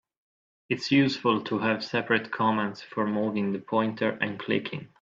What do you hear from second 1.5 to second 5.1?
have separate commands for moving the pointer and clicking.